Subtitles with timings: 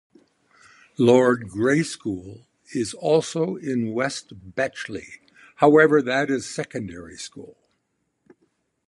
[0.97, 5.21] Lord Grey School is also in West Bletchley,
[5.57, 7.55] however that is a Secondary School.